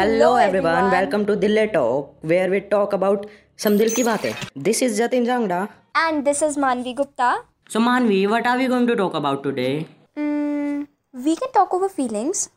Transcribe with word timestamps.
Hello 0.00 0.36
everyone, 0.36 0.90
welcome 0.92 1.26
to 1.26 1.34
Dille 1.36 1.70
Talk, 1.72 2.16
where 2.22 2.48
we 2.48 2.60
talk 2.60 2.94
about 2.98 3.26
some 3.64 3.74
dil 3.80 3.90
ki 3.96 4.04
baatein. 4.08 4.36
This 4.66 4.80
is 4.86 4.98
Jatin 4.98 5.26
Jangda. 5.30 5.58
And 5.94 6.24
this 6.28 6.40
is 6.46 6.56
Manvi 6.56 6.94
Gupta. 7.00 7.28
So 7.68 7.80
Manvi, 7.88 8.20
what 8.26 8.46
are 8.46 8.56
we 8.56 8.68
going 8.68 8.86
to 8.86 8.96
talk 9.00 9.18
about 9.20 9.42
today? 9.42 9.86
Mm, 10.16 10.86
we 11.12 11.36
can 11.36 11.52
talk 11.52 11.74
over 11.74 11.90
feelings. 11.90 12.48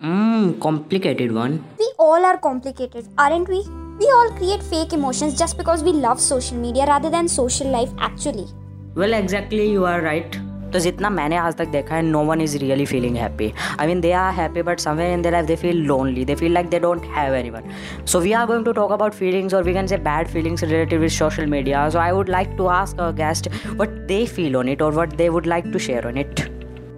Hmm, 0.00 0.58
complicated 0.66 1.36
one. 1.40 1.62
We 1.78 1.88
all 2.00 2.24
are 2.32 2.36
complicated, 2.36 3.06
aren't 3.16 3.48
we? 3.48 3.62
We 4.00 4.10
all 4.18 4.34
create 4.40 4.64
fake 4.74 4.92
emotions 4.92 5.38
just 5.38 5.56
because 5.56 5.84
we 5.84 5.92
love 5.92 6.20
social 6.20 6.58
media 6.66 6.86
rather 6.86 7.10
than 7.10 7.28
social 7.28 7.70
life 7.78 7.92
actually. 7.98 8.48
Well, 8.96 9.12
exactly, 9.12 9.70
you 9.70 9.84
are 9.84 10.00
right. 10.02 10.40
तो 10.72 10.78
जितना 10.78 11.10
मैंने 11.10 11.36
आज 11.36 11.56
तक 11.56 11.68
देखा 11.68 11.94
है 11.94 12.02
no 12.02 12.22
one 12.24 12.40
is 12.40 12.56
really 12.58 12.86
feeling 12.86 13.16
happy 13.16 13.52
I 13.80 13.86
mean 13.86 14.00
they 14.00 14.12
are 14.12 14.32
happy 14.34 14.62
but 14.62 14.80
somewhere 14.80 15.12
in 15.12 15.22
their 15.22 15.34
life 15.34 15.46
they 15.46 15.56
feel 15.56 15.82
lonely 15.86 16.24
they 16.24 16.34
feel 16.34 16.52
like 16.54 16.68
they 16.70 16.78
don't 16.80 17.04
have 17.16 17.34
anyone 17.50 17.70
so 18.06 18.20
we 18.20 18.32
are 18.32 18.46
going 18.46 18.64
to 18.64 18.72
talk 18.72 18.92
about 18.92 19.14
feelings 19.14 19.54
और 19.54 19.62
we 19.64 19.74
can 19.74 19.86
say 19.86 19.96
bad 20.08 20.28
feelings 20.28 20.64
related 20.64 21.00
with 21.00 21.10
social 21.10 21.46
media 21.56 21.88
so 21.88 21.98
I 21.98 22.10
would 22.10 22.28
like 22.30 22.54
to 22.58 22.66
ask 22.76 23.00
a 23.00 23.10
guest 23.22 23.50
what 23.76 23.98
they 24.08 24.24
feel 24.36 24.56
on 24.56 24.68
it 24.68 24.82
और 24.82 24.92
what 24.94 25.14
they 25.16 25.28
would 25.28 25.46
like 25.46 25.72
to 25.72 25.78
share 25.88 26.06
on 26.06 26.18
it 26.18 26.46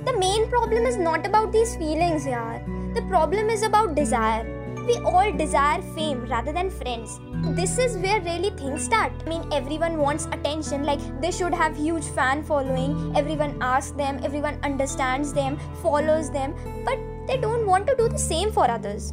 The 0.03 0.13
main 0.19 0.45
problem 0.49 0.87
is 0.87 0.97
not 0.99 1.27
about 1.27 1.53
these 1.53 1.77
feelings, 1.77 2.25
yaar. 2.27 2.55
The 2.95 3.03
problem 3.11 3.51
is 3.51 3.63
about 3.63 3.95
desire. 3.95 4.60
We 4.91 4.97
all 5.07 5.31
desire 5.31 5.81
fame 5.95 6.27
rather 6.29 6.53
than 6.53 6.69
friends. 6.69 7.21
This 7.57 7.79
is 7.79 7.97
where 7.99 8.21
really 8.23 8.51
things 8.51 8.83
start. 8.83 9.13
I 9.25 9.29
mean, 9.29 9.45
everyone 9.53 9.99
wants 9.99 10.25
attention, 10.33 10.83
like 10.83 10.99
they 11.21 11.31
should 11.31 11.55
have 11.55 11.77
huge 11.77 12.07
fan 12.07 12.43
following. 12.43 13.17
Everyone 13.17 13.57
asks 13.61 13.93
them, 13.93 14.19
everyone 14.25 14.59
understands 14.65 15.33
them, 15.33 15.61
follows 15.81 16.33
them, 16.33 16.57
but 16.85 16.99
they 17.29 17.37
don't 17.37 17.69
want 17.69 17.87
to 17.87 17.95
do 17.95 18.09
the 18.09 18.19
same 18.19 18.51
for 18.51 18.69
others. 18.69 19.13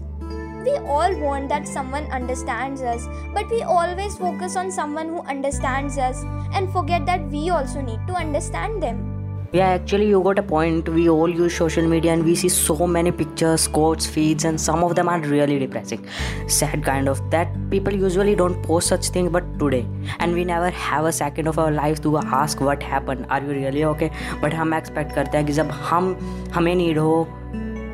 We 0.66 0.78
all 0.78 1.16
want 1.20 1.48
that 1.50 1.68
someone 1.68 2.06
understands 2.06 2.82
us, 2.82 3.08
but 3.36 3.48
we 3.52 3.62
always 3.62 4.18
focus 4.18 4.56
on 4.56 4.72
someone 4.72 5.10
who 5.10 5.22
understands 5.36 6.00
us 6.00 6.24
and 6.54 6.74
forget 6.74 7.06
that 7.06 7.30
we 7.30 7.52
also 7.52 7.82
need 7.82 8.00
to 8.08 8.16
understand 8.16 8.82
them 8.82 9.17
yeah 9.54 9.70
actually 9.70 10.08
you 10.10 10.22
got 10.22 10.38
a 10.40 10.44
point 10.44 10.90
we 10.90 11.08
all 11.10 11.30
use 11.30 11.56
social 11.56 11.88
media 11.88 12.12
and 12.12 12.24
we 12.26 12.36
see 12.36 12.50
so 12.50 12.86
many 12.86 13.12
pictures 13.12 13.68
quotes 13.68 14.06
feeds 14.06 14.44
and 14.44 14.60
some 14.60 14.84
of 14.84 14.96
them 14.96 15.08
are 15.08 15.20
really 15.22 15.58
depressing 15.58 16.06
sad 16.48 16.84
kind 16.84 17.08
of 17.08 17.22
that 17.32 17.48
people 17.70 17.94
usually 17.94 18.36
don't 18.36 18.62
post 18.64 18.90
such 18.90 19.08
things 19.10 19.32
but 19.32 19.46
today 19.58 19.86
and 20.20 20.34
we 20.34 20.44
never 20.44 20.70
have 20.70 21.06
a 21.06 21.12
second 21.12 21.48
of 21.48 21.58
our 21.60 21.72
life 21.72 22.02
to 22.02 22.18
ask 22.18 22.60
what 22.60 22.84
happened 22.84 23.26
are 23.30 23.42
you 23.42 23.52
really 23.52 23.86
okay 23.86 24.12
but 24.42 24.54
हम 24.54 24.76
expect 24.80 25.16
करते 25.16 25.38
हैं 25.38 25.46
कि 25.48 25.54
जब 25.54 25.72
हम 25.92 26.16
हमें 26.54 26.76
need 26.76 26.98
हो 26.98 27.28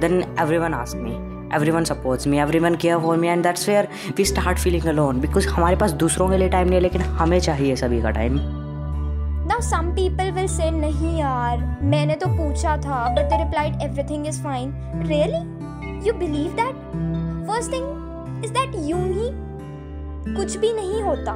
then 0.01 0.25
everyone 0.39 0.73
ask 0.73 0.97
me 0.97 1.15
everyone 1.51 1.85
supports 1.85 2.25
me 2.25 2.39
everyone 2.39 2.75
care 2.77 2.99
for 2.99 3.15
me 3.15 3.27
and 3.27 3.45
that's 3.45 3.67
where 3.67 3.87
we 4.17 4.25
start 4.33 4.65
feeling 4.65 4.91
alone 4.95 5.21
because 5.27 5.47
हमारे 5.47 5.75
पास 5.75 5.91
दूसरों 6.03 6.29
के 6.29 6.37
लिए 6.37 6.49
टाइम 6.49 6.67
नहीं 6.67 6.75
है 6.75 6.83
लेकिन 6.83 7.01
हमें 7.21 7.39
चाहिए 7.39 7.75
सभी 7.75 8.01
का 8.01 8.09
time 8.19 8.62
Now 9.45 9.59
some 9.59 9.93
people 9.95 10.31
will 10.31 10.47
say 10.47 10.69
नहीं 10.71 11.17
यार 11.19 11.63
मैंने 11.93 12.15
तो 12.15 12.27
पूछा 12.37 12.75
था 12.85 12.99
but 13.15 13.29
they 13.29 13.39
replied 13.43 13.81
everything 13.81 14.25
is 14.31 14.39
fine. 14.43 14.69
Really? 15.09 15.41
You 16.05 16.13
believe 16.13 16.55
that? 16.55 16.77
First 17.49 17.71
thing 17.75 17.89
is 18.43 18.53
that 18.57 18.77
यूँ 18.89 19.01
ही 19.13 19.29
कुछ 20.35 20.55
भी 20.57 20.71
नहीं 20.73 21.01
होता. 21.03 21.35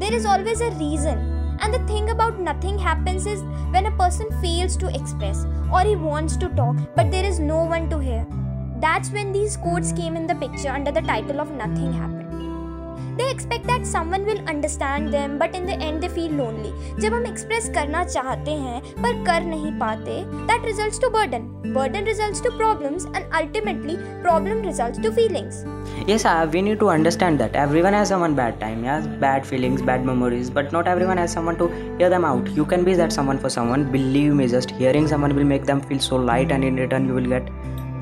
There 0.00 0.14
is 0.14 0.26
always 0.34 0.60
a 0.60 0.70
reason. 0.82 1.24
And 1.60 1.74
the 1.74 1.80
thing 1.90 2.10
about 2.10 2.38
nothing 2.38 2.78
happens 2.78 3.26
is 3.26 3.42
when 3.72 3.86
a 3.86 3.96
person 4.02 4.30
fails 4.42 4.76
to 4.76 4.94
express 4.94 5.44
or 5.72 5.80
he 5.80 5.96
wants 5.96 6.36
to 6.36 6.50
talk 6.60 6.76
but 6.94 7.10
there 7.10 7.24
is 7.24 7.40
no 7.40 7.64
one 7.64 7.90
to 7.90 7.98
hear. 7.98 8.24
That's 8.78 9.10
when 9.10 9.32
these 9.32 9.56
quotes 9.56 9.92
came 9.92 10.16
in 10.16 10.26
the 10.26 10.34
picture 10.34 10.68
under 10.68 10.92
the 10.92 11.00
title 11.00 11.40
of 11.40 11.50
Nothing 11.50 11.92
Happened. 11.92 12.25
they 13.17 13.23
expect 13.29 13.65
that 13.67 13.85
someone 13.85 14.23
will 14.25 14.37
understand 14.49 15.09
them 15.11 15.37
but 15.39 15.55
in 15.55 15.65
the 15.65 15.81
end 15.81 15.99
they 16.01 16.07
feel 16.07 16.35
lonely 16.37 17.01
जब 17.01 17.13
हम 17.13 17.25
express 17.25 17.69
करना 17.75 18.03
चाहते 18.03 18.51
हैं 18.65 18.81
पर 19.01 19.23
कर 19.25 19.43
नहीं 19.45 19.71
पाते 19.79 20.23
that 20.51 20.65
results 20.65 21.01
to 21.01 21.09
burden 21.17 21.47
burden 21.75 22.05
results 22.05 22.43
to 22.43 22.51
problems 22.57 23.05
and 23.15 23.31
ultimately 23.41 23.95
problem 24.21 24.61
results 24.67 25.01
to 25.03 25.11
feelings 25.19 25.63
yes 26.09 26.23
uh, 26.29 26.47
we 26.53 26.61
need 26.65 26.79
to 26.81 26.87
understand 26.91 27.41
that 27.41 27.57
everyone 27.63 27.95
has 27.97 28.11
some 28.13 28.35
bad 28.37 28.55
time 28.61 28.85
yes 28.87 29.07
bad 29.23 29.45
feelings 29.49 29.83
bad 29.89 30.07
memories 30.09 30.51
but 30.57 30.71
not 30.75 30.89
everyone 30.93 31.21
has 31.23 31.35
someone 31.37 31.59
to 31.61 31.67
hear 31.99 32.09
them 32.13 32.27
out 32.29 32.51
you 32.59 32.65
can 32.73 32.87
be 32.89 32.95
that 33.01 33.15
someone 33.17 33.41
for 33.45 33.51
someone 33.57 33.85
believe 33.97 34.33
me 34.41 34.47
just 34.57 34.75
hearing 34.81 35.09
someone 35.13 35.35
will 35.39 35.49
make 35.53 35.67
them 35.71 35.83
feel 35.89 36.03
so 36.09 36.21
light 36.31 36.55
and 36.57 36.69
in 36.71 36.83
return 36.85 37.09
you 37.11 37.17
will 37.19 37.31
get 37.35 37.51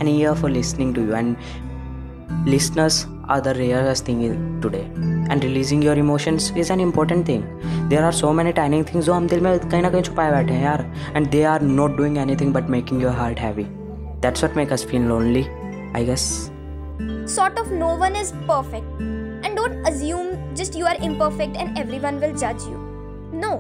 an 0.05 0.11
ear 0.15 0.35
for 0.43 0.51
listening 0.57 0.93
to 0.99 1.07
you 1.09 1.21
and 1.21 2.45
listeners 2.55 3.01
are 3.27 3.39
the 3.41 3.53
rarest 3.53 4.05
thing 4.05 4.21
today 4.61 4.85
and 5.29 5.43
releasing 5.43 5.81
your 5.81 5.95
emotions 5.95 6.51
is 6.55 6.69
an 6.69 6.79
important 6.79 7.25
thing 7.25 7.43
there 7.89 8.03
are 8.03 8.11
so 8.11 8.33
many 8.33 8.53
tiny 8.53 8.83
things 8.91 9.05
जो 9.05 9.13
हम 9.13 9.27
दिल 9.27 9.41
में 9.41 9.51
कहीं 9.59 9.81
ना 9.81 9.89
कहीं 9.89 10.01
छुपाए 10.09 10.31
बैठे 10.31 10.53
हैं 10.53 10.63
यार 10.63 10.85
and 11.15 11.31
they 11.35 11.43
are 11.51 11.59
not 11.59 11.97
doing 11.97 12.17
anything 12.25 12.55
but 12.57 12.71
making 12.75 13.01
your 13.05 13.11
heart 13.19 13.43
heavy 13.47 13.67
that's 14.25 14.45
what 14.45 14.55
makes 14.61 14.77
us 14.77 14.83
feel 14.93 15.07
lonely 15.11 15.45
I 15.99 16.03
guess 16.09 16.25
sort 17.35 17.59
of 17.59 17.71
no 17.83 17.93
one 18.05 18.15
is 18.15 18.33
perfect 18.47 19.01
and 19.01 19.55
don't 19.55 19.87
assume 19.91 20.33
just 20.55 20.75
you 20.75 20.85
are 20.85 20.97
imperfect 21.09 21.55
and 21.57 21.77
everyone 21.77 22.19
will 22.25 22.35
judge 22.45 22.67
you 22.71 22.81
no 23.45 23.53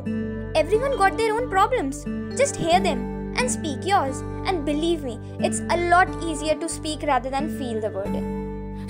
everyone 0.55 0.97
got 0.97 1.17
their 1.17 1.33
own 1.35 1.49
problems 1.49 2.03
just 2.43 2.55
hear 2.55 2.79
them 2.79 3.07
and 3.37 3.51
speak 3.51 3.85
yours 3.85 4.21
and 4.45 4.65
believe 4.65 5.03
me 5.03 5.19
it's 5.39 5.61
a 5.69 5.77
lot 5.95 6.09
easier 6.23 6.55
to 6.55 6.67
speak 6.67 7.03
rather 7.03 7.29
than 7.29 7.49
feel 7.59 7.79
the 7.79 7.89
burden 7.89 8.39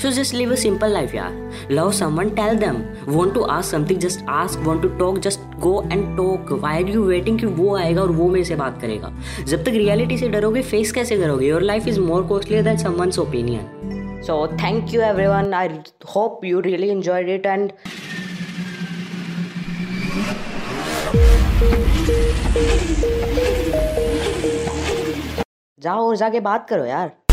So 0.05 0.11
just 0.11 0.35
live 0.35 0.51
a 0.51 0.57
simple 0.59 0.91
life, 0.91 1.15
yeah. 1.15 1.31
Love 1.71 1.95
someone, 1.95 2.31
tell 2.37 2.55
them. 2.55 2.81
Want 3.07 3.33
to 3.37 3.47
ask 3.49 3.71
something, 3.71 3.99
just 3.99 4.23
ask. 4.29 4.61
Want 4.63 4.83
to 4.83 4.91
talk, 4.99 5.21
just 5.27 5.41
go 5.59 5.81
and 5.81 6.15
talk. 6.15 6.51
Why 6.65 6.73
are 6.81 6.91
you 6.95 7.05
waiting 7.07 7.39
कि 7.41 7.47
वो 7.61 7.77
आएगा 7.77 8.03
और 8.03 8.11
वो 8.19 8.29
मेरे 8.31 8.45
से 8.45 8.57
बात 8.57 8.81
करेगा 8.81 9.13
जब 9.45 9.65
तक 9.65 9.71
रियलिटी 9.77 10.19
से 10.19 10.29
डरोगे 10.29 10.63
फेस 10.73 10.93
कैसे 10.93 11.17
करोगे 11.21 11.47
your 11.47 11.63
life 11.63 11.89
is 11.89 12.01
more 12.01 12.27
costly 12.29 12.61
than 12.63 12.77
someone's 12.85 13.19
opinion 13.19 14.21
so 14.27 14.37
thank 14.63 14.95
you 14.95 15.01
everyone 15.03 15.55
I 15.55 15.69
hope 16.15 16.45
you 16.45 16.61
really 16.69 16.91
enjoyed 16.91 17.29
it 17.29 17.47
and 17.47 17.73
जाओ 25.83 26.09
और 26.09 26.17
जाके 26.17 26.41
बात 26.41 26.69
करो 26.69 26.85
यार 26.85 27.24